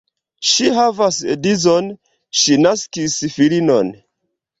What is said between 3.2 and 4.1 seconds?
filinon.